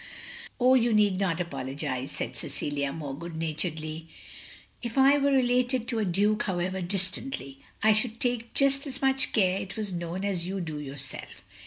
"Oh, 0.59 0.73
you 0.73 0.93
need 0.95 1.19
not 1.19 1.39
apologise," 1.39 2.11
said 2.11 2.35
Cecilia, 2.35 2.91
more 2.91 3.15
good 3.15 3.35
naturedly. 3.35 4.07
"If 4.81 4.97
I 4.97 5.19
were 5.19 5.29
related 5.31 5.87
to 5.89 5.99
a 5.99 6.05
Duke, 6.05 6.41
however 6.41 6.81
distantly, 6.81 7.59
I 7.83 7.93
should 7.93 8.19
take 8.19 8.55
just 8.55 8.87
as 8.87 8.99
much 9.03 9.31
care 9.31 9.61
it 9.61 9.77
was 9.77 9.91
known 9.93 10.25
as 10.25 10.47
you 10.47 10.59
do 10.59 10.79
yourself. 10.79 11.45